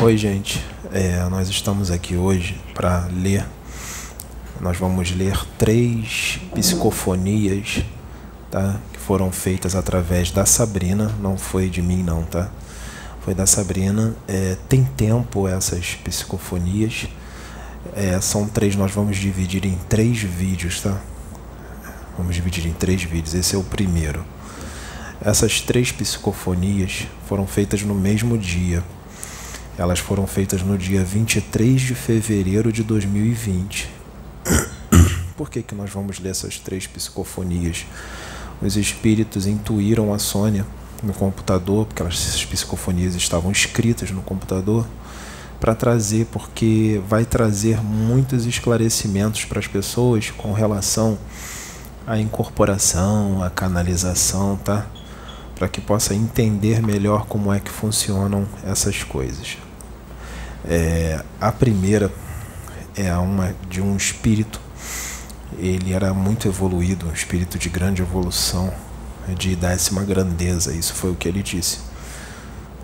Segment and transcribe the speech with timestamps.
[0.00, 0.64] Oi, gente.
[0.92, 3.44] É, nós estamos aqui hoje para ler.
[4.60, 7.82] Nós vamos ler três psicofonias,
[8.48, 8.76] tá?
[8.92, 11.12] Que foram feitas através da Sabrina.
[11.20, 12.48] Não foi de mim, não, tá?
[13.22, 14.14] Foi da Sabrina.
[14.28, 17.08] É, tem tempo essas psicofonias.
[17.92, 18.76] É, são três.
[18.76, 20.96] Nós vamos dividir em três vídeos, tá?
[22.16, 23.34] Vamos dividir em três vídeos.
[23.34, 24.24] Esse é o primeiro.
[25.20, 28.84] Essas três psicofonias foram feitas no mesmo dia.
[29.78, 33.88] Elas foram feitas no dia 23 de fevereiro de 2020.
[35.36, 37.86] Por que, que nós vamos ler essas três psicofonias?
[38.60, 40.66] Os espíritos intuíram a Sônia
[41.00, 44.84] no computador, porque essas psicofonias estavam escritas no computador,
[45.60, 51.16] para trazer, porque vai trazer muitos esclarecimentos para as pessoas com relação
[52.04, 54.88] à incorporação, à canalização, tá?
[55.54, 59.56] para que possa entender melhor como é que funcionam essas coisas.
[60.64, 62.12] É, a primeira
[62.96, 64.60] é uma de um espírito,
[65.58, 68.72] ele era muito evoluído, um espírito de grande evolução,
[69.36, 71.78] de décima grandeza, isso foi o que ele disse.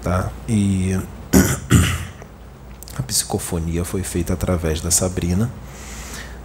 [0.03, 0.31] Tá?
[0.49, 0.99] E
[2.97, 5.51] a psicofonia foi feita através da Sabrina,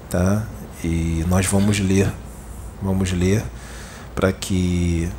[0.10, 0.46] tá?
[0.84, 2.12] E nós vamos ler,
[2.82, 3.44] vamos ler
[4.16, 5.10] para que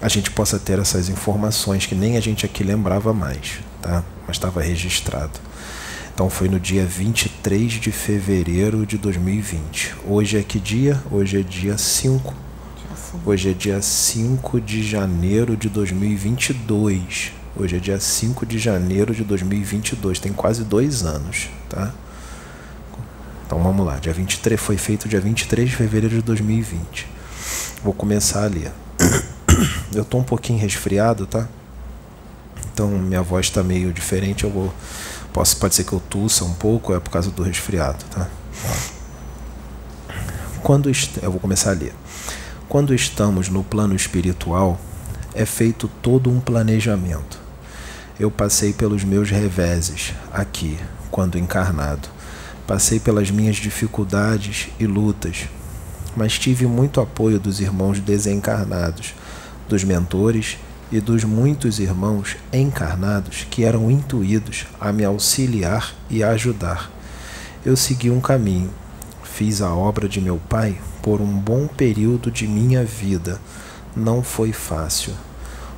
[0.00, 4.04] a gente possa ter essas informações que nem a gente aqui lembrava mais, tá?
[4.26, 5.40] Mas estava registrado.
[6.14, 9.94] Então foi no dia 23 de fevereiro de 2020.
[10.06, 11.02] Hoje é que dia?
[11.10, 12.34] Hoje é dia 5.
[13.24, 17.32] Hoje é dia 5 de janeiro de 2022.
[17.54, 20.18] Hoje é dia 5 de janeiro de 2022.
[20.18, 21.92] Tem quase dois anos, tá?
[23.46, 23.96] Então vamos lá.
[23.98, 27.06] Dia 23 foi feito dia 23 de fevereiro de 2020.
[27.82, 28.72] Vou começar a ler.
[29.94, 31.48] Eu tô um pouquinho resfriado, tá?
[32.72, 34.72] Então minha voz está meio diferente, eu vou
[35.32, 38.26] posso pode ser que eu tussa um pouco, é por causa do resfriado, tá?
[40.62, 40.90] Quando
[41.22, 41.94] eu vou começar a ler.
[42.68, 44.80] Quando estamos no plano espiritual,
[45.34, 47.38] é feito todo um planejamento.
[48.18, 50.78] Eu passei pelos meus reveses aqui,
[51.10, 52.08] quando encarnado.
[52.66, 55.46] Passei pelas minhas dificuldades e lutas,
[56.16, 59.14] mas tive muito apoio dos irmãos desencarnados
[59.68, 60.58] dos mentores
[60.90, 66.90] e dos muitos irmãos encarnados que eram intuídos a me auxiliar e ajudar.
[67.64, 68.70] Eu segui um caminho,
[69.24, 73.40] fiz a obra de meu pai por um bom período de minha vida.
[73.94, 75.12] Não foi fácil.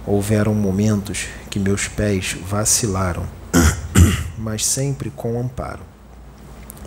[0.07, 3.25] Houveram momentos que meus pés vacilaram,
[4.37, 5.81] mas sempre com amparo.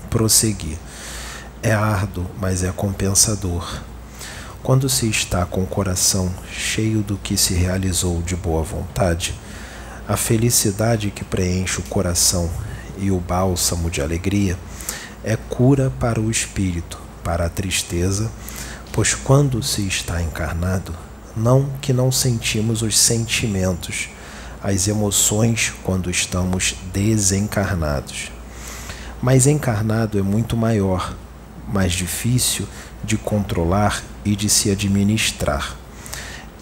[0.10, 0.78] Prossegui.
[1.64, 3.82] É árduo, mas é compensador.
[4.64, 9.34] Quando se está com o coração cheio do que se realizou de boa vontade,
[10.08, 12.48] a felicidade que preenche o coração
[13.00, 14.56] e o bálsamo de alegria
[15.24, 18.32] é cura para o espírito, para a tristeza,
[18.92, 20.94] pois quando se está encarnado,
[21.36, 24.10] não que não sentimos os sentimentos,
[24.62, 28.32] as emoções quando estamos desencarnados.
[29.20, 31.16] Mas encarnado é muito maior,
[31.68, 32.68] mais difícil
[33.04, 35.76] de controlar e de se administrar.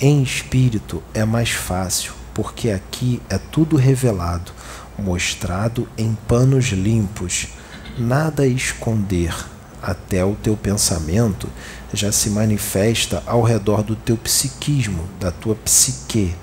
[0.02, 4.52] Em espírito é mais fácil, porque aqui é tudo revelado,
[4.97, 7.48] mostrado em panos limpos,
[7.98, 9.36] nada a esconder.
[9.81, 11.50] Até o teu pensamento
[11.94, 16.36] já se manifesta ao redor do teu psiquismo, da tua psique,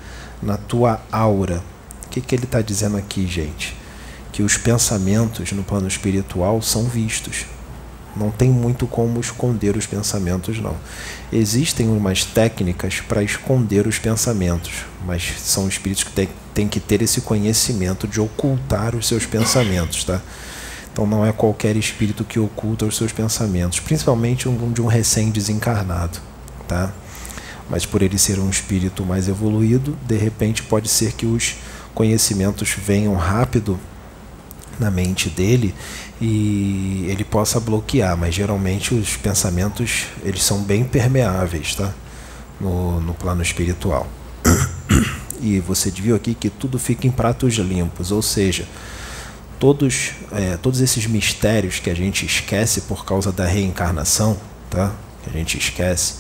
[0.43, 1.63] na tua aura.
[2.07, 3.77] O que, que ele está dizendo aqui, gente?
[4.33, 7.47] Que os pensamentos no plano espiritual são vistos
[8.19, 10.77] não tem muito como esconder os pensamentos, não.
[11.33, 17.21] Existem umas técnicas para esconder os pensamentos, mas são espíritos que têm, que ter esse
[17.21, 20.21] conhecimento de ocultar os seus pensamentos, tá?
[20.93, 26.19] Então não é qualquer espírito que oculta os seus pensamentos, principalmente um de um recém-desencarnado,
[26.67, 26.91] tá?
[27.69, 31.57] Mas por ele ser um espírito mais evoluído, de repente pode ser que os
[31.95, 33.79] conhecimentos venham rápido
[34.79, 35.75] na mente dele
[36.21, 41.93] e ele possa bloquear, mas geralmente os pensamentos eles são bem permeáveis, tá?
[42.61, 44.07] No, no plano espiritual.
[45.41, 48.67] E você viu aqui que tudo fica em pratos limpos, ou seja,
[49.59, 54.37] todos, é, todos esses mistérios que a gente esquece por causa da reencarnação,
[54.71, 54.93] tá?
[55.23, 56.15] Que a gente esquece,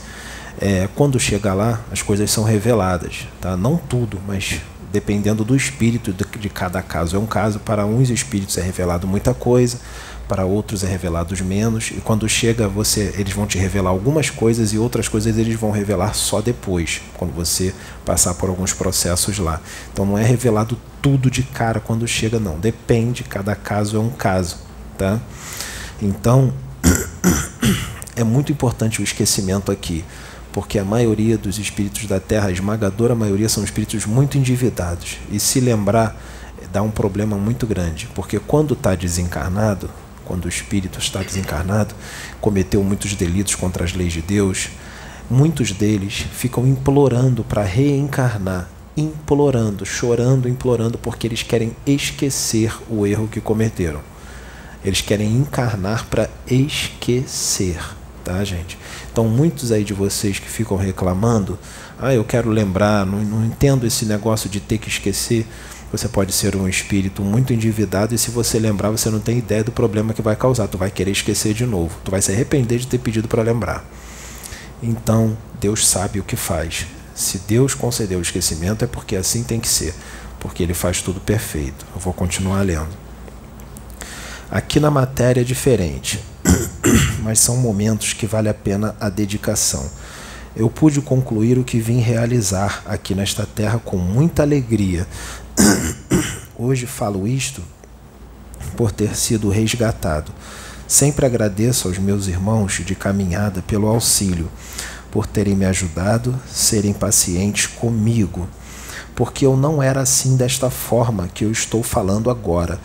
[0.60, 3.56] é, quando chega lá, as coisas são reveladas, tá?
[3.56, 4.60] Não tudo, mas
[4.92, 7.16] dependendo do espírito de, cada caso.
[7.16, 9.78] É um caso, para uns espíritos é revelado muita coisa,
[10.28, 14.72] para outros é revelado menos, e quando chega você, eles vão te revelar algumas coisas
[14.72, 17.72] e outras coisas eles vão revelar só depois, quando você
[18.04, 19.60] passar por alguns processos lá.
[19.92, 22.58] Então não é revelado tudo de cara quando chega, não.
[22.58, 24.56] Depende, cada caso é um caso,
[24.98, 25.20] tá?
[26.02, 26.52] Então
[28.16, 30.04] é muito importante o esquecimento aqui,
[30.56, 35.18] porque a maioria dos espíritos da Terra, a esmagadora maioria, são espíritos muito endividados.
[35.30, 36.18] E se lembrar
[36.72, 39.90] dá um problema muito grande, porque quando está desencarnado,
[40.24, 41.94] quando o espírito está desencarnado,
[42.40, 44.70] cometeu muitos delitos contra as leis de Deus,
[45.28, 48.66] muitos deles ficam implorando para reencarnar,
[48.96, 54.00] implorando, chorando, implorando, porque eles querem esquecer o erro que cometeram.
[54.82, 57.76] Eles querem encarnar para esquecer
[58.26, 58.76] tá, gente?
[59.16, 61.58] Então, muitos aí de vocês que ficam reclamando,
[61.98, 65.46] ah, eu quero lembrar, não, não entendo esse negócio de ter que esquecer.
[65.90, 69.64] Você pode ser um espírito muito endividado e se você lembrar, você não tem ideia
[69.64, 70.68] do problema que vai causar.
[70.68, 71.96] Tu vai querer esquecer de novo.
[72.04, 73.86] Tu vai se arrepender de ter pedido para lembrar.
[74.82, 76.86] Então, Deus sabe o que faz.
[77.14, 79.94] Se Deus concedeu o esquecimento, é porque assim tem que ser,
[80.38, 81.86] porque Ele faz tudo perfeito.
[81.94, 82.94] Eu vou continuar lendo.
[84.50, 86.22] Aqui na matéria é diferente.
[87.22, 89.88] mas são momentos que vale a pena a dedicação.
[90.54, 95.06] Eu pude concluir o que vim realizar aqui nesta terra com muita alegria.
[96.58, 97.62] Hoje falo isto
[98.76, 100.32] por ter sido resgatado.
[100.88, 104.48] Sempre agradeço aos meus irmãos de caminhada pelo auxílio,
[105.10, 108.48] por terem me ajudado, serem pacientes comigo,
[109.14, 112.78] porque eu não era assim desta forma que eu estou falando agora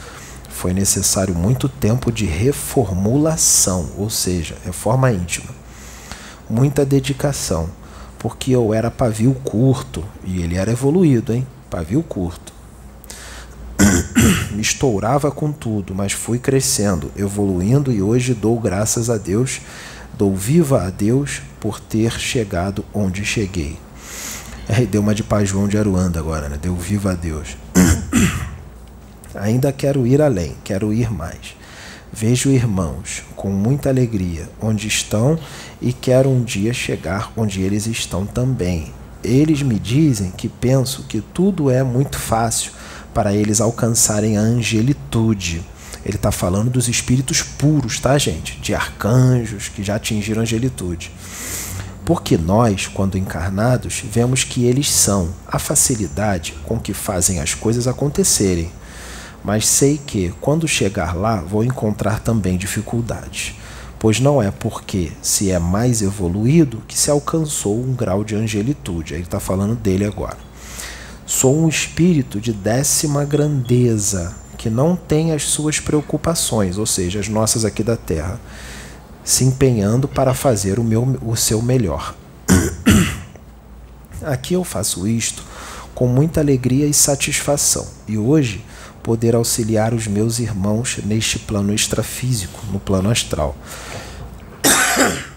[0.61, 5.49] foi necessário muito tempo de reformulação, ou seja, reforma íntima.
[6.47, 7.67] Muita dedicação,
[8.19, 11.47] porque eu era pavio curto e ele era evoluído, hein?
[11.67, 12.53] Pavio curto.
[14.53, 19.61] Me estourava com tudo, mas fui crescendo, evoluindo e hoje dou graças a Deus,
[20.15, 23.79] dou viva a Deus por ter chegado onde cheguei.
[24.69, 26.59] Aí deu uma de Pai João de Aruanda agora, né?
[26.61, 27.57] Deu viva a Deus.
[29.35, 31.55] Ainda quero ir além, quero ir mais.
[32.13, 35.39] Vejo irmãos com muita alegria onde estão
[35.81, 38.91] e quero um dia chegar onde eles estão também.
[39.23, 42.73] Eles me dizem que penso que tudo é muito fácil
[43.13, 45.63] para eles alcançarem a angelitude.
[46.03, 48.59] Ele está falando dos espíritos puros, tá, gente?
[48.59, 51.11] De arcanjos que já atingiram a angelitude.
[52.03, 57.87] Porque nós, quando encarnados, vemos que eles são a facilidade com que fazem as coisas
[57.87, 58.69] acontecerem
[59.43, 63.55] mas sei que, quando chegar lá, vou encontrar também dificuldades,
[63.97, 69.13] pois não é porque se é mais evoluído que se alcançou um grau de angelitude.
[69.13, 70.37] Ele está falando dele agora.
[71.25, 77.27] Sou um espírito de décima grandeza, que não tem as suas preocupações, ou seja, as
[77.27, 78.39] nossas aqui da Terra,
[79.23, 82.15] se empenhando para fazer o, meu, o seu melhor.
[84.23, 85.43] Aqui eu faço isto
[85.95, 88.63] com muita alegria e satisfação, e hoje
[89.03, 93.55] poder auxiliar os meus irmãos neste plano extrafísico, no plano astral.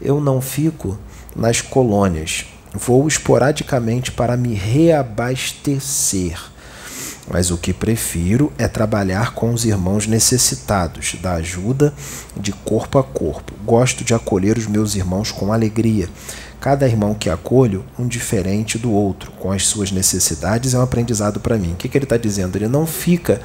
[0.00, 0.98] Eu não fico
[1.34, 6.38] nas colônias, vou esporadicamente para me reabastecer.
[7.26, 11.94] Mas o que prefiro é trabalhar com os irmãos necessitados da ajuda
[12.36, 13.54] de corpo a corpo.
[13.64, 16.08] Gosto de acolher os meus irmãos com alegria
[16.64, 21.38] Cada irmão que acolho, um diferente do outro, com as suas necessidades, é um aprendizado
[21.38, 21.72] para mim.
[21.72, 22.56] O que, que ele está dizendo?
[22.56, 23.38] Ele não fica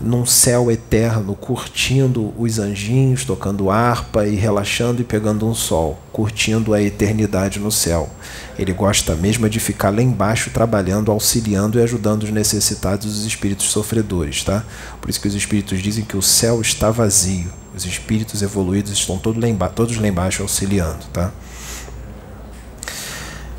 [0.00, 6.74] num céu eterno, curtindo os anjinhos, tocando harpa e relaxando e pegando um sol, curtindo
[6.74, 8.10] a eternidade no céu.
[8.58, 13.66] Ele gosta mesmo de ficar lá embaixo trabalhando, auxiliando e ajudando os necessitados os espíritos
[13.66, 14.64] sofredores, tá?
[15.00, 17.52] Por isso que os espíritos dizem que o céu está vazio.
[17.72, 21.30] Os espíritos evoluídos estão todos lá embaixo, todos lá embaixo auxiliando, tá?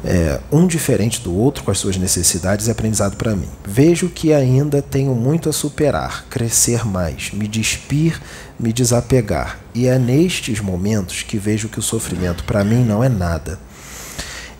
[0.04, 3.50] É, um diferente do outro com as suas necessidades é aprendizado para mim.
[3.66, 8.20] Vejo que ainda tenho muito a superar, crescer mais, me despir,
[8.60, 9.60] me desapegar.
[9.74, 13.60] E é nestes momentos que vejo que o sofrimento para mim não é nada.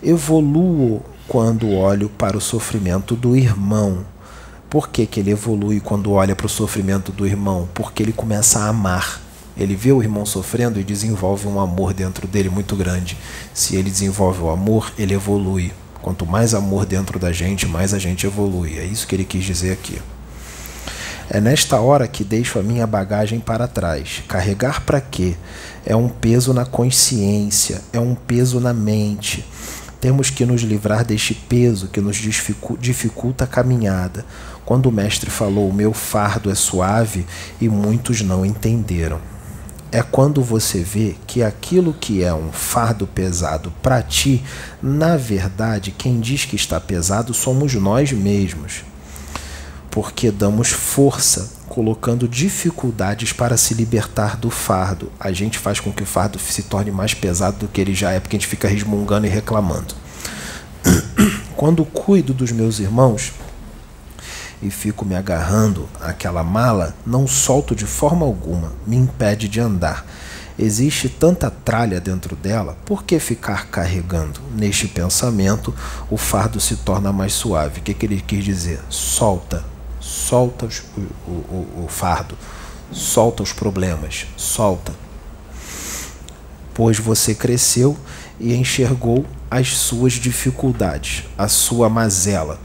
[0.02, 4.04] Evoluo quando olho para o sofrimento do irmão.
[4.68, 7.68] Por que, que ele evolui quando olha para o sofrimento do irmão?
[7.74, 9.20] Porque ele começa a amar
[9.60, 13.14] ele vê o irmão sofrendo e desenvolve um amor dentro dele muito grande.
[13.52, 15.70] Se ele desenvolve o amor, ele evolui.
[16.00, 18.78] Quanto mais amor dentro da gente, mais a gente evolui.
[18.78, 20.00] É isso que ele quis dizer aqui.
[21.28, 24.22] É nesta hora que deixo a minha bagagem para trás.
[24.26, 25.36] Carregar para quê?
[25.84, 29.44] É um peso na consciência, é um peso na mente.
[30.00, 34.24] Temos que nos livrar deste peso que nos dificulta a caminhada.
[34.64, 37.26] Quando o Mestre falou: O meu fardo é suave,
[37.60, 39.20] e muitos não entenderam.
[39.92, 44.44] É quando você vê que aquilo que é um fardo pesado para ti,
[44.80, 48.84] na verdade, quem diz que está pesado somos nós mesmos.
[49.90, 55.10] Porque damos força colocando dificuldades para se libertar do fardo.
[55.18, 58.12] A gente faz com que o fardo se torne mais pesado do que ele já
[58.12, 59.94] é, porque a gente fica resmungando e reclamando.
[61.56, 63.32] Quando cuido dos meus irmãos
[64.62, 70.04] e fico me agarrando àquela mala, não solto de forma alguma, me impede de andar.
[70.58, 74.40] Existe tanta tralha dentro dela, por que ficar carregando?
[74.54, 75.74] Neste pensamento,
[76.10, 77.80] o fardo se torna mais suave.
[77.80, 78.78] O que, que ele quis dizer?
[78.90, 79.64] Solta,
[79.98, 80.82] solta os,
[81.26, 82.36] o, o, o fardo,
[82.92, 84.92] solta os problemas, solta.
[86.74, 87.96] Pois você cresceu
[88.38, 92.58] e enxergou as suas dificuldades, a sua mazela,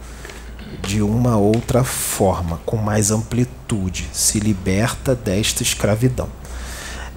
[0.81, 6.29] de uma outra forma, com mais amplitude, se liberta desta escravidão.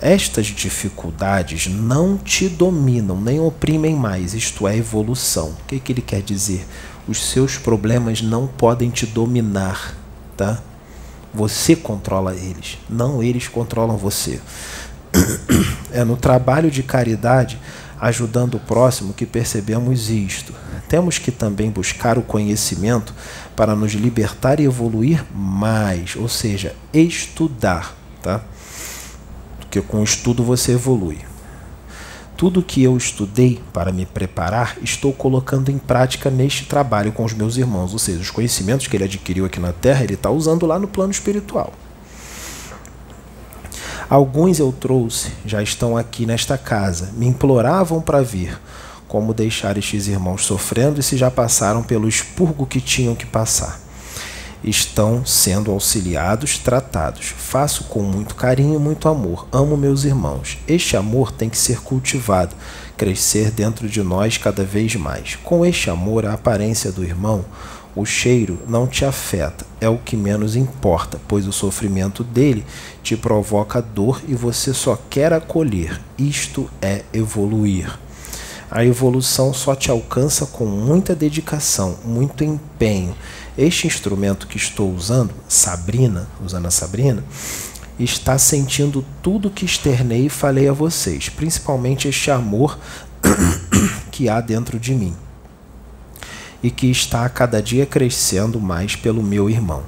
[0.01, 5.49] Estas dificuldades não te dominam, nem oprimem mais, isto é evolução.
[5.49, 6.65] O que, que ele quer dizer?
[7.09, 9.95] Os seus problemas não podem te dominar,
[10.37, 10.63] tá?
[11.35, 14.41] Você controla eles, não eles controlam você.
[15.91, 17.59] É no trabalho de caridade,
[17.99, 20.53] ajudando o próximo, que percebemos isto.
[20.87, 23.15] Temos que também buscar o conhecimento
[23.59, 28.41] para nos libertar e evoluir mais, ou seja, estudar, tá?
[29.59, 31.19] Porque com o estudo você evolui.
[32.37, 37.35] Tudo que eu estudei para me preparar, estou colocando em prática neste trabalho com os
[37.35, 37.93] meus irmãos.
[37.93, 40.87] Ou seja, os conhecimentos que ele adquiriu aqui na Terra, ele está usando lá no
[40.87, 41.73] plano espiritual.
[44.09, 48.57] Alguns eu trouxe, já estão aqui nesta casa, me imploravam para vir.
[49.09, 53.89] Como deixar estes irmãos sofrendo e se já passaram pelo expurgo que tinham que passar?
[54.63, 57.27] estão sendo auxiliados, tratados.
[57.37, 59.47] Faço com muito carinho e muito amor.
[59.53, 60.59] Amo meus irmãos.
[60.67, 62.55] Este amor tem que ser cultivado,
[62.97, 65.37] crescer dentro de nós cada vez mais.
[65.37, 67.45] Com este amor, a aparência do irmão,
[67.95, 72.65] o cheiro não te afeta, é o que menos importa, pois o sofrimento dele
[73.03, 76.01] te provoca dor e você só quer acolher.
[76.17, 77.99] Isto é evoluir.
[78.71, 83.17] A evolução só te alcança com muita dedicação, muito empenho
[83.59, 87.25] este instrumento que estou usando, Sabrina, usando a Sabrina,
[87.99, 92.79] está sentindo tudo que externei e falei a vocês, principalmente este amor
[94.13, 95.17] que há dentro de mim
[96.63, 99.83] e que está a cada dia crescendo mais pelo meu irmão.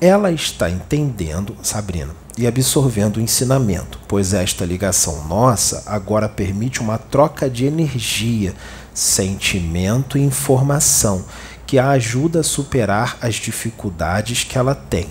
[0.00, 6.96] Ela está entendendo, Sabrina, e absorvendo o ensinamento, pois esta ligação nossa agora permite uma
[6.96, 8.54] troca de energia,
[8.94, 11.22] sentimento e informação
[11.66, 15.06] que a ajuda a superar as dificuldades que ela tem,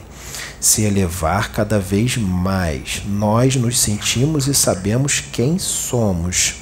[0.60, 3.04] se elevar cada vez mais.
[3.06, 6.56] Nós nos sentimos e sabemos quem somos.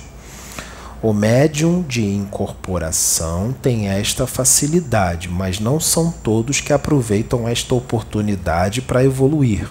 [1.02, 8.82] O médium de incorporação tem esta facilidade, mas não são todos que aproveitam esta oportunidade
[8.82, 9.70] para evoluir.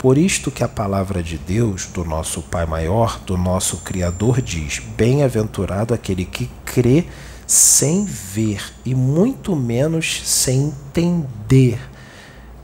[0.00, 4.80] Por isto que a palavra de Deus, do nosso Pai maior, do nosso Criador, diz:
[4.96, 7.04] Bem-aventurado aquele que crê
[7.46, 11.78] sem ver e muito menos sem entender.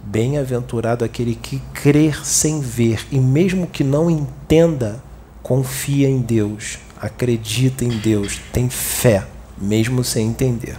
[0.03, 5.05] Bem-aventurado aquele que crer sem ver e mesmo que não entenda,
[5.43, 9.27] confia em Deus, acredita em Deus, tem fé,
[9.59, 10.79] mesmo sem entender.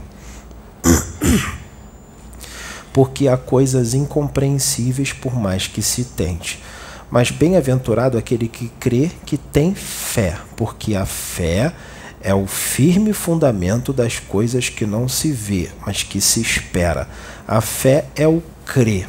[2.97, 6.59] Porque há coisas incompreensíveis por mais que se tente.
[7.11, 11.73] Mas bem-aventurado aquele que crê que tem fé, porque a fé
[12.19, 17.07] é o firme fundamento das coisas que não se vê, mas que se espera.
[17.47, 19.07] A fé é o crer.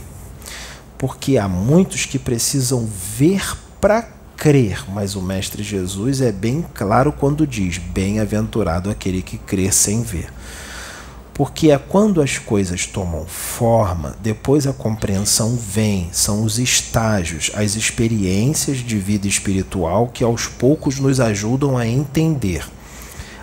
[0.99, 7.11] Porque há muitos que precisam ver para crer, mas o Mestre Jesus é bem claro
[7.11, 10.31] quando diz: Bem-aventurado aquele que crê sem ver.
[11.39, 17.77] Porque é quando as coisas tomam forma, depois a compreensão vem, são os estágios, as
[17.77, 22.67] experiências de vida espiritual que aos poucos nos ajudam a entender.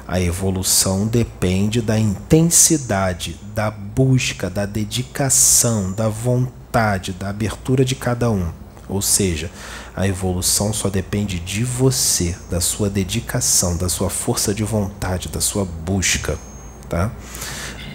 [0.05, 8.29] A evolução depende da intensidade, da busca, da dedicação, da vontade, da abertura de cada
[8.29, 8.49] um.
[8.89, 9.49] Ou seja,
[9.95, 15.39] a evolução só depende de você, da sua dedicação, da sua força de vontade, da
[15.39, 16.37] sua busca,
[16.89, 17.09] tá?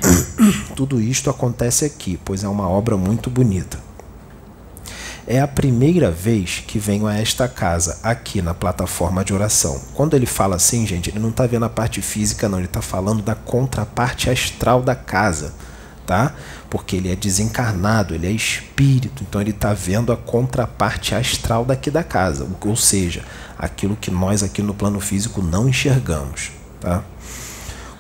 [0.75, 3.79] Tudo isto acontece aqui, pois é uma obra muito bonita.
[5.27, 9.81] É a primeira vez que venho a esta casa, aqui na plataforma de oração.
[9.95, 12.83] Quando ele fala assim, gente, ele não está vendo a parte física, não, ele está
[12.83, 15.55] falando da contraparte astral da casa,
[16.05, 16.35] tá?
[16.69, 21.93] Porque ele é desencarnado, ele é espírito, então ele está vendo a contraparte astral daqui
[21.93, 23.23] da casa, ou seja,
[23.57, 27.05] aquilo que nós aqui no plano físico não enxergamos, tá?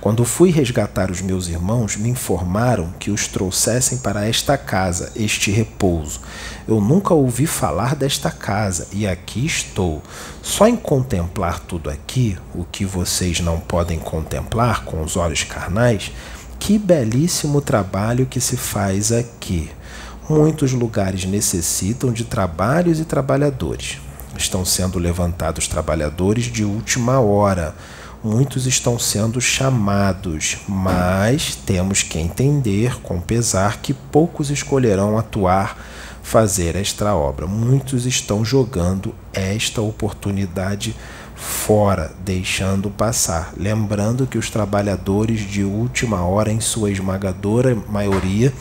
[0.01, 5.51] Quando fui resgatar os meus irmãos, me informaram que os trouxessem para esta casa, este
[5.51, 6.21] repouso.
[6.67, 10.03] Eu nunca ouvi falar desta casa e aqui estou.
[10.43, 16.11] Só em contemplar tudo aqui, o que vocês não podem contemplar com os olhos carnais,
[16.59, 19.71] que belíssimo trabalho que se faz aqui.
[20.27, 23.99] Muitos lugares necessitam de trabalhos e trabalhadores.
[24.35, 27.75] Estão sendo levantados trabalhadores de última hora
[28.23, 35.77] muitos estão sendo chamados, mas temos que entender com pesar que poucos escolherão atuar,
[36.23, 37.47] fazer esta obra.
[37.47, 40.95] Muitos estão jogando esta oportunidade
[41.35, 43.55] fora, deixando passar.
[43.57, 48.53] Lembrando que os trabalhadores de última hora, em sua esmagadora maioria,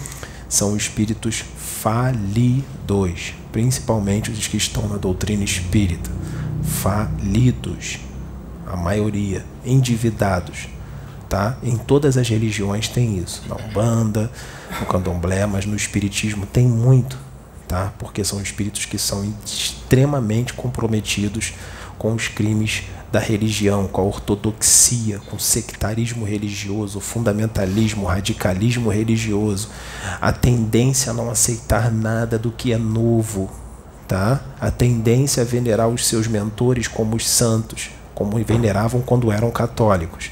[0.48, 6.10] são espíritos falidos, principalmente os que estão na doutrina espírita.
[6.64, 8.00] Falidos
[8.70, 10.70] a maioria, endividados.
[11.28, 11.58] Tá?
[11.62, 13.44] Em todas as religiões tem isso.
[13.48, 14.32] Na Umbanda,
[14.80, 17.18] no Candomblé, mas no Espiritismo tem muito.
[17.68, 17.94] Tá?
[18.00, 21.54] Porque são espíritos que são extremamente comprometidos
[22.00, 28.08] com os crimes da religião, com a ortodoxia, com o sectarismo religioso, o fundamentalismo, o
[28.08, 29.70] radicalismo religioso,
[30.22, 33.52] a tendência a não aceitar nada do que é novo,
[34.08, 34.42] tá?
[34.62, 40.30] A tendência a venerar os seus mentores como os santos, como veneravam quando eram católicos,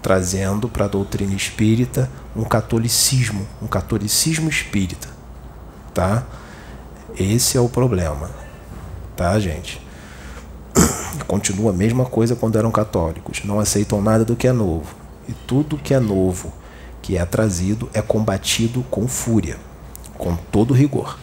[0.00, 5.08] trazendo para a doutrina espírita um catolicismo, um catolicismo espírita,
[5.92, 6.22] tá?
[7.18, 8.30] Esse é o problema,
[9.16, 9.84] tá, gente?
[11.26, 14.94] Continua a mesma coisa quando eram católicos, não aceitam nada do que é novo.
[15.28, 16.52] E tudo que é novo,
[17.02, 19.56] que é trazido, é combatido com fúria,
[20.16, 21.18] com todo rigor.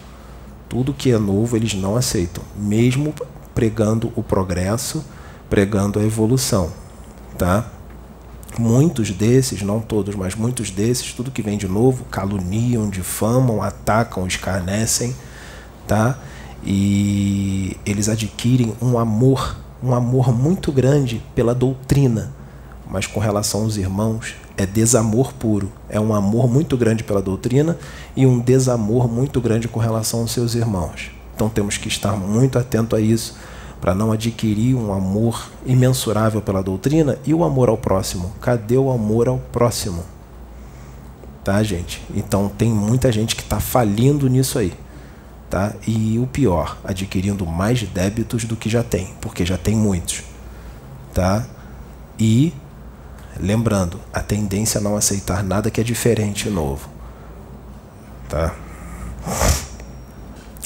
[0.67, 3.13] Tudo que é novo eles não aceitam, mesmo
[3.55, 5.05] pregando o progresso,
[5.51, 6.71] pregando a evolução,
[7.37, 7.69] tá?
[8.57, 14.25] Muitos desses, não todos, mas muitos desses, tudo que vem de novo, caluniam, difamam, atacam,
[14.25, 15.13] escarnecem,
[15.85, 16.17] tá?
[16.63, 22.31] E eles adquirem um amor, um amor muito grande pela doutrina,
[22.89, 25.69] mas com relação aos irmãos, é desamor puro.
[25.89, 27.77] É um amor muito grande pela doutrina
[28.15, 31.11] e um desamor muito grande com relação aos seus irmãos.
[31.35, 33.35] Então temos que estar muito atento a isso
[33.81, 38.31] para não adquirir um amor imensurável pela doutrina e o amor ao próximo.
[38.39, 40.05] Cadê o amor ao próximo?
[41.43, 42.03] Tá, gente?
[42.13, 44.71] Então tem muita gente que está falindo nisso aí.
[45.49, 45.73] Tá?
[45.85, 50.23] E o pior, adquirindo mais débitos do que já tem, porque já tem muitos.
[51.11, 51.45] Tá?
[52.19, 52.53] E
[53.39, 56.87] lembrando, a tendência a não aceitar nada que é diferente e novo.
[58.29, 58.53] Tá?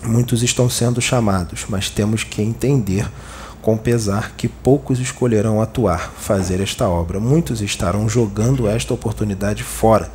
[0.07, 3.09] Muitos estão sendo chamados, mas temos que entender
[3.59, 7.19] com pesar que poucos escolherão atuar, fazer esta obra.
[7.19, 10.11] Muitos estarão jogando esta oportunidade fora,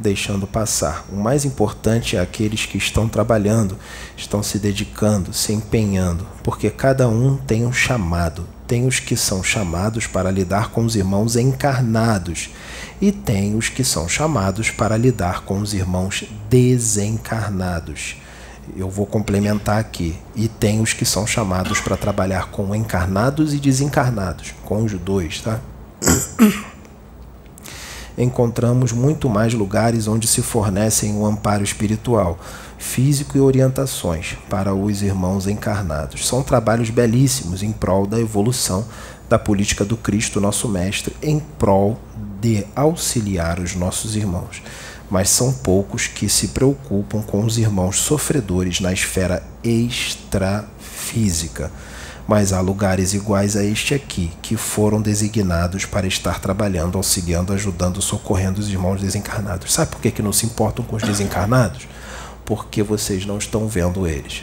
[0.00, 1.04] deixando passar.
[1.12, 3.76] O mais importante é aqueles que estão trabalhando,
[4.16, 8.48] estão se dedicando, se empenhando, porque cada um tem um chamado.
[8.66, 12.48] Tem os que são chamados para lidar com os irmãos encarnados
[12.98, 18.16] e tem os que são chamados para lidar com os irmãos desencarnados
[18.76, 20.16] eu vou complementar aqui.
[20.34, 25.40] E tem os que são chamados para trabalhar com encarnados e desencarnados, com os dois,
[25.40, 25.60] tá?
[28.16, 32.38] Encontramos muito mais lugares onde se fornecem um amparo espiritual,
[32.78, 36.26] físico e orientações para os irmãos encarnados.
[36.26, 38.86] São trabalhos belíssimos em prol da evolução
[39.28, 41.98] da política do Cristo, nosso Mestre, em prol
[42.40, 44.62] de auxiliar os nossos irmãos
[45.10, 51.70] mas são poucos que se preocupam com os irmãos sofredores na esfera extrafísica.
[52.26, 58.00] Mas há lugares iguais a este aqui, que foram designados para estar trabalhando, auxiliando, ajudando,
[58.00, 59.72] socorrendo os irmãos desencarnados.
[59.72, 61.86] Sabe por que, que não se importam com os desencarnados?
[62.44, 64.42] Porque vocês não estão vendo eles.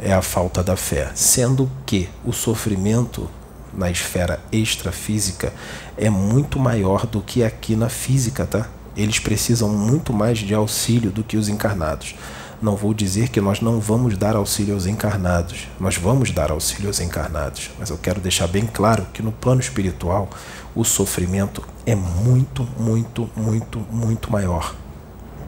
[0.00, 1.10] É a falta da fé.
[1.14, 3.28] Sendo que o sofrimento
[3.74, 5.52] na esfera extrafísica
[5.96, 8.66] é muito maior do que aqui na física, tá?
[8.98, 12.14] Eles precisam muito mais de auxílio do que os encarnados.
[12.60, 16.88] Não vou dizer que nós não vamos dar auxílio aos encarnados, nós vamos dar auxílio
[16.88, 20.28] aos encarnados, mas eu quero deixar bem claro que no plano espiritual
[20.74, 24.74] o sofrimento é muito, muito, muito, muito maior.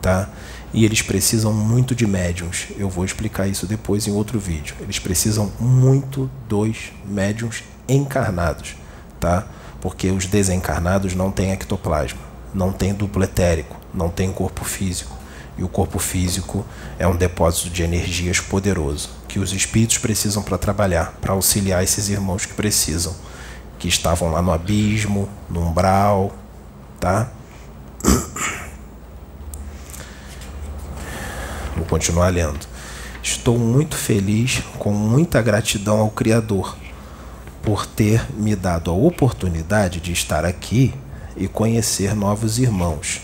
[0.00, 0.28] tá?
[0.72, 2.68] E eles precisam muito de médiums.
[2.78, 4.76] Eu vou explicar isso depois em outro vídeo.
[4.80, 8.76] Eles precisam muito dos médiums encarnados,
[9.18, 9.46] tá?
[9.80, 12.20] Porque os desencarnados não têm ectoplasma,
[12.54, 15.16] não têm duplo etérico, não têm corpo físico.
[15.58, 16.64] E o corpo físico
[16.98, 22.08] é um depósito de energias poderoso que os espíritos precisam para trabalhar, para auxiliar esses
[22.08, 23.14] irmãos que precisam,
[23.78, 26.34] que estavam lá no abismo, no umbral,
[26.98, 27.30] tá?
[31.76, 32.66] Vou continuar lendo.
[33.22, 36.76] Estou muito feliz, com muita gratidão ao Criador,
[37.62, 40.94] por ter me dado a oportunidade de estar aqui
[41.36, 43.22] e conhecer novos irmãos.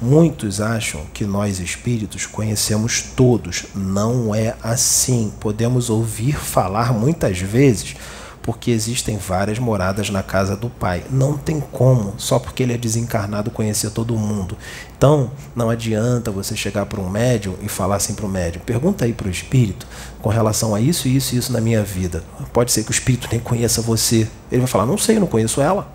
[0.00, 3.66] Muitos acham que nós espíritos conhecemos todos.
[3.74, 5.30] Não é assim.
[5.38, 7.96] Podemos ouvir falar muitas vezes
[8.42, 11.04] porque existem várias moradas na casa do Pai.
[11.10, 14.56] Não tem como, só porque ele é desencarnado, conhecer todo mundo.
[14.96, 19.04] Então, não adianta você chegar para um médium e falar assim para o médium: pergunta
[19.04, 19.86] aí para o espírito
[20.20, 22.24] com relação a isso, isso e isso na minha vida.
[22.52, 24.26] Pode ser que o espírito nem conheça você.
[24.50, 25.92] Ele vai falar: não sei, não conheço ela,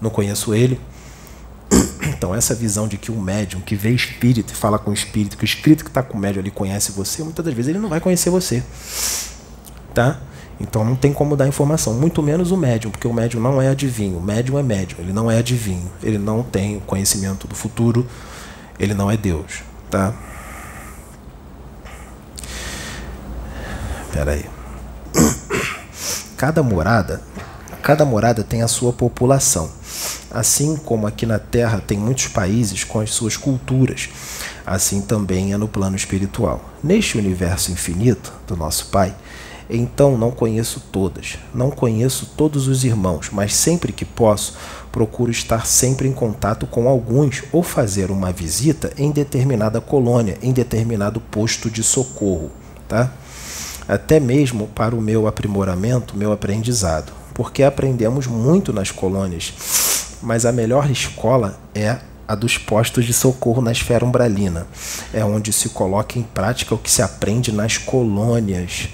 [0.00, 0.80] não conheço ele.
[2.02, 5.38] Então, essa visão de que o médium que vê espírito e fala com o espírito,
[5.38, 7.78] que o espírito que está com o médium ali conhece você, muitas das vezes ele
[7.78, 8.62] não vai conhecer você.
[9.94, 10.20] Tá?
[10.60, 13.68] Então não tem como dar informação, muito menos o médium, porque o médium não é
[13.68, 14.18] adivinho.
[14.18, 15.90] O médium é médium, ele não é adivinho.
[16.02, 18.06] Ele não tem o conhecimento do futuro,
[18.78, 20.12] ele não é Deus, tá?
[24.06, 24.44] Espera aí.
[26.36, 27.22] Cada morada,
[27.82, 29.70] cada morada tem a sua população.
[30.30, 34.08] Assim como aqui na Terra tem muitos países com as suas culturas,
[34.64, 36.64] assim também é no plano espiritual.
[36.84, 39.14] Neste universo infinito do nosso Pai,
[39.68, 44.54] então não conheço todas, não conheço todos os irmãos, mas sempre que posso,
[44.90, 50.52] procuro estar sempre em contato com alguns ou fazer uma visita em determinada colônia, em
[50.52, 52.50] determinado posto de socorro,
[52.88, 53.12] tá?
[53.88, 59.54] Até mesmo para o meu aprimoramento, meu aprendizado, porque aprendemos muito nas colônias,
[60.22, 64.66] mas a melhor escola é a dos postos de socorro na esfera umbralina.
[65.12, 68.90] É onde se coloca em prática o que se aprende nas colônias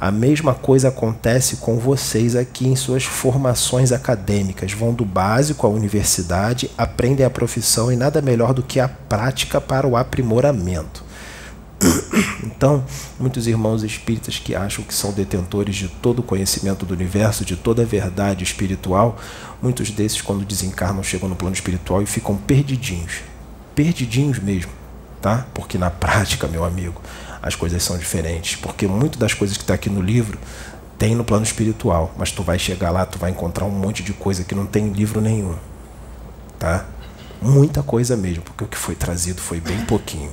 [0.00, 4.72] a mesma coisa acontece com vocês aqui em suas formações acadêmicas.
[4.72, 9.60] Vão do básico à universidade, aprendem a profissão e nada melhor do que a prática
[9.60, 11.04] para o aprimoramento.
[12.42, 12.84] Então,
[13.18, 17.56] muitos irmãos espíritas que acham que são detentores de todo o conhecimento do universo, de
[17.56, 19.18] toda a verdade espiritual,
[19.62, 23.20] muitos desses, quando desencarnam, chegam no plano espiritual e ficam perdidinhos.
[23.74, 24.72] Perdidinhos mesmo,
[25.22, 25.46] tá?
[25.54, 27.00] Porque na prática, meu amigo,
[27.42, 28.56] as coisas são diferentes.
[28.56, 30.38] Porque muito das coisas que está aqui no livro
[30.98, 34.12] tem no plano espiritual, mas tu vai chegar lá, tu vai encontrar um monte de
[34.12, 35.56] coisa que não tem em livro nenhum.
[36.58, 36.84] Tá?
[37.40, 40.30] Muita coisa mesmo, porque o que foi trazido foi bem pouquinho.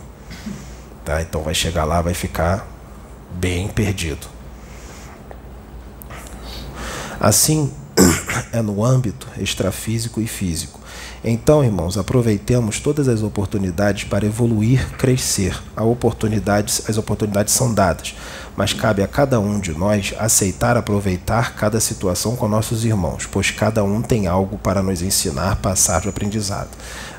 [1.08, 1.22] Tá?
[1.22, 2.68] Então vai chegar lá, vai ficar
[3.32, 4.28] bem perdido.
[7.18, 7.74] Assim,
[8.52, 10.82] é no âmbito extrafísico e físico.
[11.30, 15.62] Então, irmãos, aproveitemos todas as oportunidades para evoluir, crescer.
[15.76, 18.16] A oportunidades, as oportunidades são dadas,
[18.56, 23.52] mas cabe a cada um de nós aceitar aproveitar cada situação com nossos irmãos, pois
[23.52, 26.70] cada um tem algo para nos ensinar, passar de aprendizado.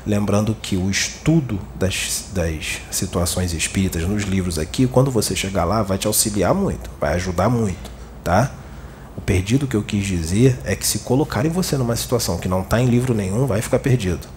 [0.07, 5.83] Lembrando que o estudo das, das situações espíritas nos livros aqui, quando você chegar lá,
[5.83, 7.91] vai te auxiliar muito, vai ajudar muito,
[8.23, 8.49] tá?
[9.29, 12.61] O perdido que eu quis dizer é que se colocarem você numa situação que não
[12.61, 14.27] está em livro nenhum, vai ficar perdido.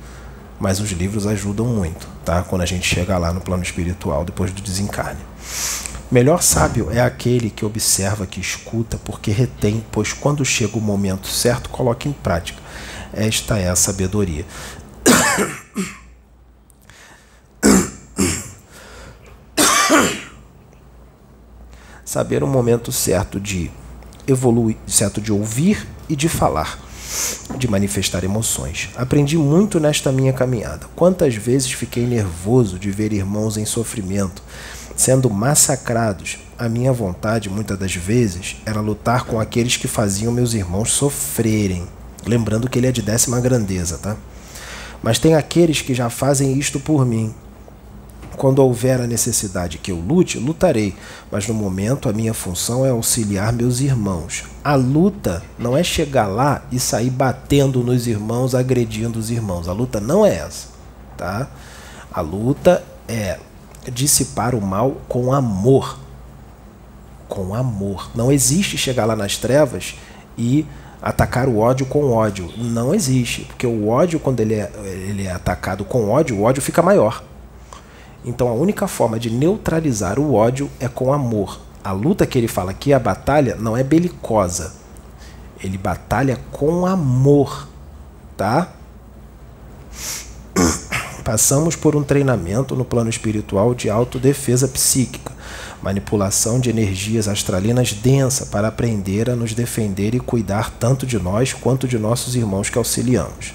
[0.60, 2.42] Mas os livros ajudam muito, tá?
[2.42, 5.22] Quando a gente chega lá no plano espiritual depois do desencarne.
[6.10, 11.26] Melhor sábio é aquele que observa, que escuta, porque retém, pois quando chega o momento
[11.26, 12.60] certo, coloca em prática.
[13.14, 14.44] Esta é a sabedoria.
[22.04, 23.70] Saber o momento certo de
[24.32, 26.78] evolui, certo, de ouvir e de falar,
[27.56, 28.90] de manifestar emoções.
[28.96, 30.86] Aprendi muito nesta minha caminhada.
[30.96, 34.42] Quantas vezes fiquei nervoso de ver irmãos em sofrimento,
[34.96, 36.38] sendo massacrados.
[36.58, 41.86] A minha vontade, muitas das vezes, era lutar com aqueles que faziam meus irmãos sofrerem.
[42.24, 44.16] Lembrando que ele é de décima grandeza, tá?
[45.02, 47.34] Mas tem aqueles que já fazem isto por mim,
[48.36, 50.94] quando houver a necessidade que eu lute, lutarei,
[51.30, 54.44] mas no momento a minha função é auxiliar meus irmãos.
[54.64, 59.68] A luta não é chegar lá e sair batendo nos irmãos, agredindo os irmãos.
[59.68, 60.68] A luta não é essa,
[61.16, 61.48] tá?
[62.12, 63.38] A luta é
[63.90, 65.98] dissipar o mal com amor.
[67.28, 68.10] Com amor.
[68.14, 69.94] Não existe chegar lá nas trevas
[70.36, 70.66] e
[71.00, 72.50] atacar o ódio com ódio.
[72.56, 76.62] Não existe, porque o ódio quando ele é, ele é atacado com ódio, o ódio
[76.62, 77.24] fica maior.
[78.24, 81.60] Então a única forma de neutralizar o ódio é com amor.
[81.82, 84.74] A luta que ele fala aqui, a batalha, não é belicosa.
[85.62, 87.68] Ele batalha com amor,
[88.36, 88.72] tá?
[91.24, 95.32] Passamos por um treinamento no plano espiritual de autodefesa psíquica,
[95.80, 101.52] manipulação de energias astralinas densa para aprender a nos defender e cuidar tanto de nós
[101.52, 103.54] quanto de nossos irmãos que auxiliamos.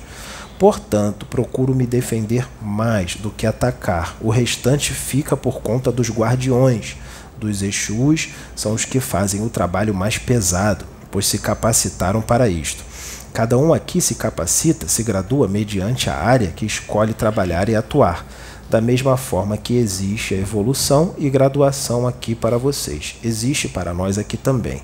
[0.59, 4.17] Portanto, procuro me defender mais do que atacar.
[4.19, 6.95] O restante fica por conta dos guardiões.
[7.37, 12.83] Dos Exus são os que fazem o trabalho mais pesado, pois se capacitaram para isto.
[13.31, 18.25] Cada um aqui se capacita, se gradua mediante a área que escolhe trabalhar e atuar.
[18.67, 24.17] Da mesma forma que existe a evolução e graduação aqui para vocês, existe para nós
[24.17, 24.81] aqui também.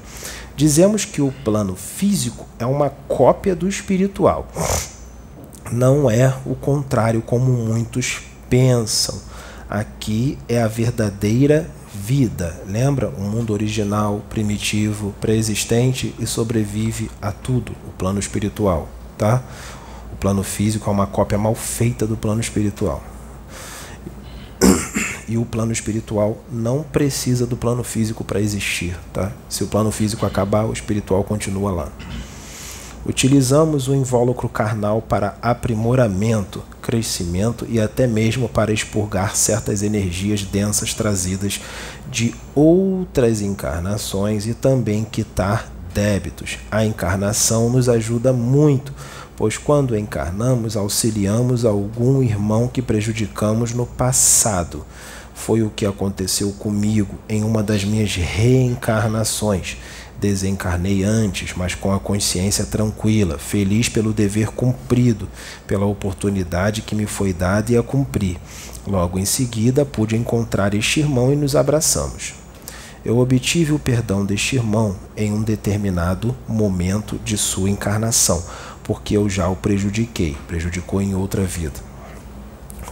[0.55, 4.47] Dizemos que o plano físico é uma cópia do espiritual
[5.71, 9.19] não é o contrário como muitos pensam.
[9.69, 12.61] Aqui é a verdadeira vida.
[12.67, 13.09] Lembra?
[13.09, 19.41] O mundo original, primitivo, pré-existente e sobrevive a tudo, o plano espiritual, tá?
[20.11, 23.03] O plano físico é uma cópia mal feita do plano espiritual.
[25.25, 29.31] E o plano espiritual não precisa do plano físico para existir, tá?
[29.47, 31.91] Se o plano físico acabar, o espiritual continua lá.
[33.05, 40.93] Utilizamos o invólucro carnal para aprimoramento, crescimento e até mesmo para expurgar certas energias densas
[40.93, 41.59] trazidas
[42.09, 46.57] de outras encarnações e também quitar débitos.
[46.71, 48.93] A encarnação nos ajuda muito,
[49.35, 54.85] pois quando encarnamos, auxiliamos algum irmão que prejudicamos no passado.
[55.35, 59.77] Foi o que aconteceu comigo em uma das minhas reencarnações
[60.23, 65.27] Desencarnei antes, mas com a consciência tranquila, feliz pelo dever cumprido,
[65.67, 68.39] pela oportunidade que me foi dada e a cumpri.
[68.87, 72.35] Logo em seguida, pude encontrar este irmão e nos abraçamos.
[73.03, 78.41] Eu obtive o perdão deste irmão em um determinado momento de sua encarnação,
[78.81, 81.81] porque eu já o prejudiquei, prejudicou em outra vida.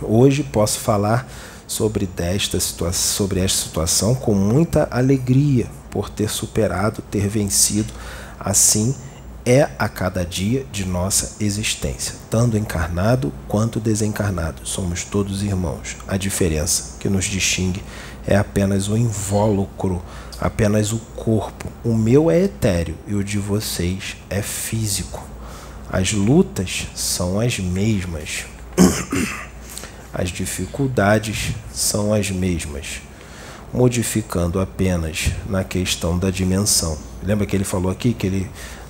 [0.02, 1.26] Hoje posso falar
[1.66, 7.94] sobre, desta sobre esta situação com muita alegria, por ter superado, ter vencido.
[8.40, 8.96] Assim
[9.46, 14.66] é a cada dia de nossa existência, tanto encarnado quanto desencarnado.
[14.66, 15.98] Somos todos irmãos.
[16.08, 17.84] A diferença que nos distingue
[18.26, 20.02] é apenas o invólucro,
[20.40, 21.68] apenas o corpo.
[21.84, 25.24] O meu é etéreo e o de vocês é físico.
[25.92, 28.46] As lutas são as mesmas.
[30.14, 33.02] As dificuldades são as mesmas
[33.74, 36.98] modificando apenas na questão da dimensão.
[37.24, 38.50] Lembra que ele falou aqui que ele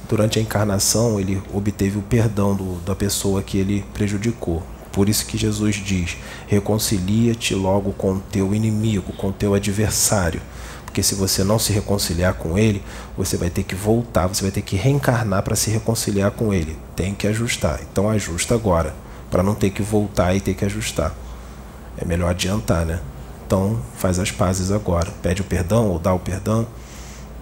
[0.10, 4.62] durante a encarnação ele obteve o perdão do, da pessoa que ele prejudicou.
[4.92, 6.18] Por isso que Jesus diz:
[6.48, 10.42] reconcilia-te logo com teu inimigo, com teu adversário.
[10.86, 12.84] Porque se você não se reconciliar com ele,
[13.16, 16.78] você vai ter que voltar, você vai ter que reencarnar para se reconciliar com ele.
[16.98, 17.80] Tem que ajustar.
[17.90, 18.94] Então ajusta agora,
[19.30, 21.16] para não ter que voltar e ter que ajustar.
[21.98, 23.00] É melhor adiantar, né?
[23.52, 25.12] Então faz as pazes agora.
[25.22, 26.66] Pede o perdão ou dá o perdão,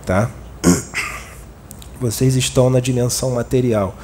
[0.04, 0.32] tá?
[2.02, 3.96] Vocês estão na dimensão material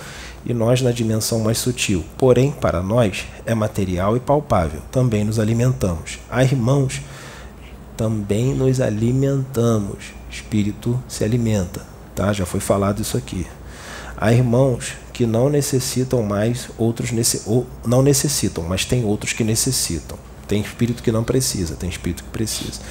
[0.45, 2.05] e nós na dimensão mais sutil.
[2.15, 4.81] Porém, para nós é material e palpável.
[4.91, 6.19] Também nos alimentamos.
[6.29, 7.01] Há irmãos,
[7.97, 10.13] também nos alimentamos.
[10.29, 11.81] Espírito se alimenta,
[12.13, 12.31] tá?
[12.31, 13.47] Já foi falado isso aqui.
[14.15, 19.43] Há irmãos que não necessitam mais, outros nesse, ou não necessitam, mas tem outros que
[19.43, 20.19] necessitam.
[20.47, 22.81] Tem espírito que não precisa, tem espírito que precisa.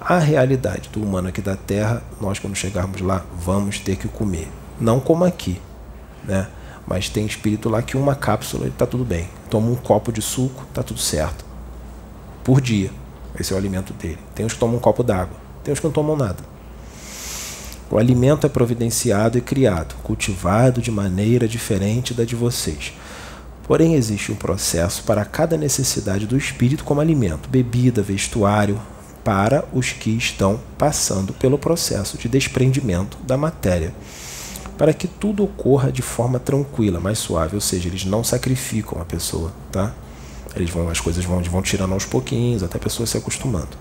[0.00, 4.48] A realidade do humano aqui da Terra, nós quando chegarmos lá, vamos ter que comer.
[4.80, 5.60] Não como aqui,
[6.24, 6.48] né?
[6.86, 9.28] Mas tem espírito lá que uma cápsula está tudo bem.
[9.48, 11.44] Toma um copo de suco, está tudo certo.
[12.42, 12.90] Por dia.
[13.38, 14.18] Esse é o alimento dele.
[14.34, 15.36] Tem os que tomam um copo d'água.
[15.62, 16.54] Tem os que não tomam nada.
[17.90, 22.92] O alimento é providenciado e criado, cultivado de maneira diferente da de vocês.
[23.66, 28.80] Porém, existe um processo para cada necessidade do espírito, como alimento, bebida, vestuário,
[29.24, 33.94] para os que estão passando pelo processo de desprendimento da matéria,
[34.76, 39.04] para que tudo ocorra de forma tranquila, mais suave, ou seja, eles não sacrificam a
[39.04, 39.94] pessoa, tá?
[40.54, 43.76] Eles vão, as coisas vão, vão tirando aos pouquinhos, até a pessoa se acostumando.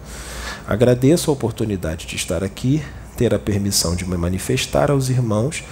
[0.66, 2.82] Agradeço a oportunidade de estar aqui,
[3.18, 5.64] ter a permissão de me manifestar aos irmãos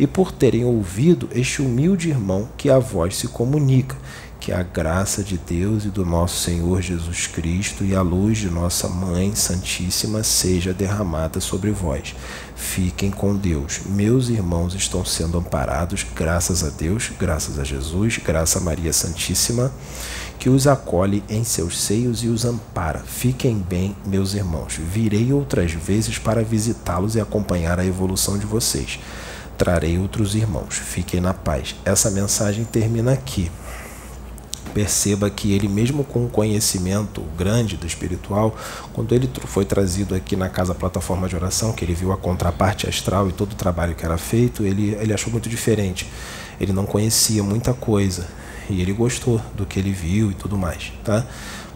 [0.00, 3.94] e por terem ouvido este humilde irmão que a voz se comunica,
[4.40, 8.48] que a graça de Deus e do nosso Senhor Jesus Cristo e a luz de
[8.48, 12.14] nossa Mãe Santíssima seja derramada sobre vós.
[12.56, 13.82] Fiquem com Deus.
[13.84, 19.70] Meus irmãos estão sendo amparados, graças a Deus, graças a Jesus, graças a Maria Santíssima.
[20.38, 23.00] que os acolhe em seus seios e os ampara.
[23.00, 24.80] Fiquem bem, meus irmãos.
[24.80, 28.98] Virei outras vezes para visitá-los e acompanhar a evolução de vocês.
[29.60, 30.74] Trarei outros irmãos.
[30.74, 31.76] Fiquem na paz.
[31.84, 33.50] Essa mensagem termina aqui
[34.72, 38.56] perceba que ele mesmo com o conhecimento grande do espiritual,
[38.92, 42.88] quando ele foi trazido aqui na casa plataforma de oração, que ele viu a contraparte
[42.88, 46.08] astral e todo o trabalho que era feito, ele, ele achou muito diferente.
[46.60, 48.28] Ele não conhecia muita coisa
[48.70, 51.26] e ele gostou do que ele viu e tudo mais, tá?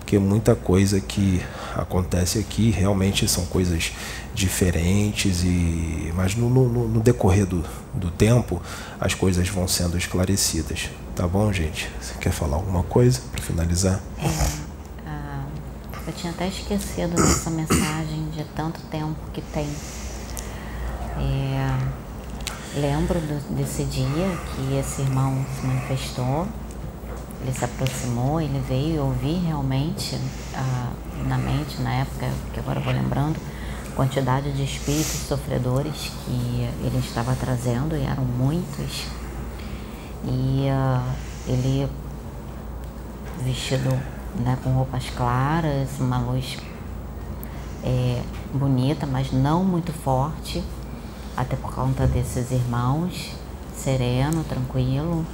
[0.04, 1.42] Porque muita coisa que
[1.74, 3.90] acontece aqui realmente são coisas
[4.34, 7.64] diferentes e mas no, no, no decorrer do,
[7.94, 8.60] do tempo
[9.00, 11.90] as coisas vão sendo esclarecidas, tá bom, gente?
[11.98, 13.98] Você quer falar alguma coisa para finalizar?
[14.18, 15.44] É, ah,
[16.06, 19.66] eu tinha até esquecido dessa mensagem de tanto tempo que tem.
[21.16, 21.78] É,
[22.78, 26.46] lembro do, desse dia que esse irmão se manifestou
[27.44, 30.18] ele se aproximou, ele veio ouvir realmente
[30.54, 30.90] ah,
[31.26, 33.38] na mente, na época, que agora vou lembrando,
[33.94, 39.04] quantidade de espíritos sofredores que ele estava trazendo, e eram muitos.
[40.24, 41.04] E ah,
[41.46, 41.86] ele
[43.42, 43.90] vestido
[44.36, 46.56] né, com roupas claras, uma luz
[47.84, 48.22] é,
[48.54, 50.64] bonita, mas não muito forte,
[51.36, 53.32] até por conta desses irmãos,
[53.76, 55.26] sereno, tranquilo.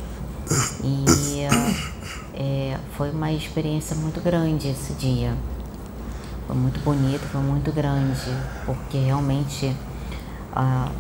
[0.82, 5.34] E uh, é, foi uma experiência muito grande esse dia.
[6.46, 8.30] Foi muito bonito, foi muito grande,
[8.66, 9.66] porque realmente
[10.52, 10.90] uh,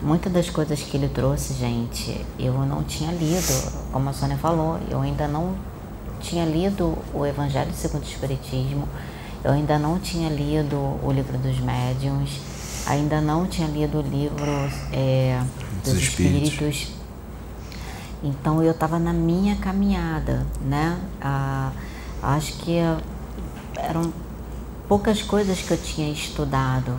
[0.00, 4.78] muitas das coisas que ele trouxe, gente, eu não tinha lido, como a Sônia falou,
[4.90, 5.54] eu ainda não
[6.20, 8.88] tinha lido o Evangelho segundo o Espiritismo,
[9.44, 12.40] eu ainda não tinha lido o livro dos médiuns,
[12.86, 14.50] ainda não tinha lido o livro
[14.92, 15.40] é,
[15.84, 16.48] dos, dos espíritos.
[16.48, 16.97] espíritos
[18.22, 20.98] então eu estava na minha caminhada, né?
[21.20, 21.70] Ah,
[22.22, 22.78] acho que
[23.76, 24.12] eram
[24.88, 26.92] poucas coisas que eu tinha estudado.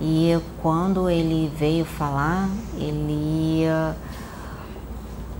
[0.00, 3.64] E quando ele veio falar, ele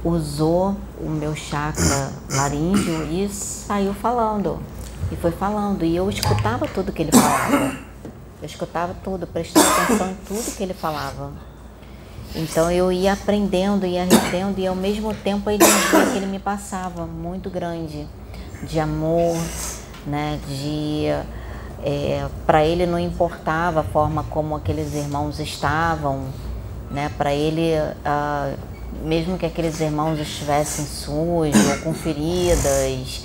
[0.04, 4.60] usou o meu chakra laríngeo e saiu falando.
[5.10, 5.84] E foi falando.
[5.84, 7.76] E eu escutava tudo que ele falava.
[8.40, 11.32] Eu escutava tudo, prestava atenção em tudo que ele falava.
[12.34, 18.06] Então eu ia aprendendo, ia retendo e ao mesmo tempo ele me passava, muito grande,
[18.62, 19.36] de amor,
[20.06, 21.06] né, de
[21.82, 26.26] é, para ele não importava a forma como aqueles irmãos estavam,
[26.90, 27.72] né, para ele
[28.04, 28.52] ah,
[29.02, 33.24] mesmo que aqueles irmãos estivessem sujos ou com feridas,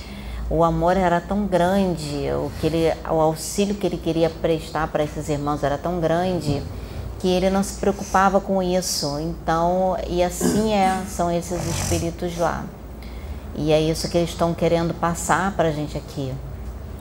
[0.50, 5.04] o amor era tão grande, o que ele, o auxílio que ele queria prestar para
[5.04, 6.62] esses irmãos era tão grande
[7.24, 9.18] que ele não se preocupava com isso.
[9.18, 12.66] Então, e assim é, são esses espíritos lá.
[13.56, 16.34] E é isso que eles estão querendo passar para a gente aqui.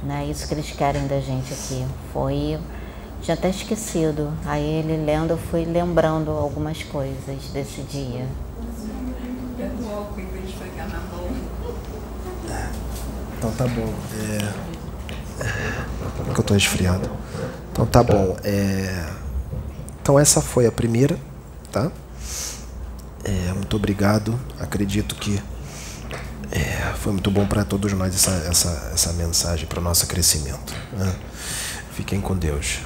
[0.04, 0.26] Né?
[0.26, 1.84] Isso que eles querem da gente aqui.
[2.12, 2.56] Foi.
[3.20, 4.32] Tinha até esquecido.
[4.46, 8.24] Aí ele lendo, eu fui lembrando algumas coisas desse dia.
[13.38, 13.92] Então tá bom.
[14.20, 14.52] É...
[16.26, 17.10] Porque eu tô resfriado.
[17.72, 18.36] Então tá bom.
[18.44, 19.21] É...
[20.02, 21.16] Então essa foi a primeira,
[21.70, 21.90] tá?
[23.22, 24.38] É, muito obrigado.
[24.58, 25.40] Acredito que
[26.50, 30.74] é, foi muito bom para todos nós essa, essa, essa mensagem para o nosso crescimento.
[30.92, 31.14] Né?
[31.92, 32.80] Fiquem com Deus.